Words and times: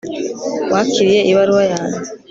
wakiriye 0.71 1.21
ibaruwa 1.31 1.63
yanjye 1.71 1.99